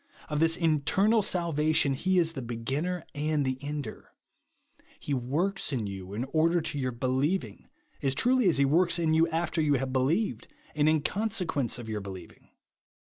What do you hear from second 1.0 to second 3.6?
salvation he is the beginner and the